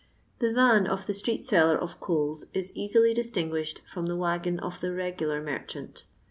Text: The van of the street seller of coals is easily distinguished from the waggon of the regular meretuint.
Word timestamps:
The 0.39 0.51
van 0.51 0.87
of 0.87 1.05
the 1.05 1.13
street 1.13 1.45
seller 1.45 1.77
of 1.77 1.99
coals 1.99 2.47
is 2.55 2.75
easily 2.75 3.13
distinguished 3.13 3.81
from 3.93 4.07
the 4.07 4.17
waggon 4.17 4.59
of 4.59 4.81
the 4.81 4.91
regular 4.95 5.39
meretuint. 5.43 6.05